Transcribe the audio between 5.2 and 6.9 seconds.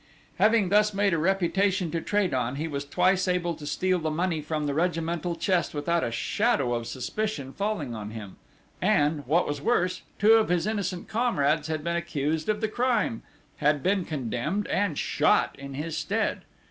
chest without a shadow of